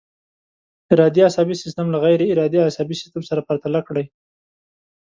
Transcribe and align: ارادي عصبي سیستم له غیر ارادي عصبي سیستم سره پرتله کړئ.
ارادي 0.93 1.21
عصبي 1.27 1.55
سیستم 1.63 1.85
له 1.93 1.97
غیر 2.05 2.21
ارادي 2.31 2.59
عصبي 2.69 2.95
سیستم 3.01 3.21
سره 3.29 3.45
پرتله 3.47 3.79
کړئ. 3.87 4.05